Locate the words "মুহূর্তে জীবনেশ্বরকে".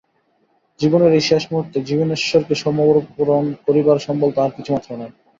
1.51-2.55